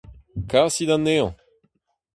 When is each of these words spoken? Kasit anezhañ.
Kasit 0.49 0.89
anezhañ. 0.95 1.29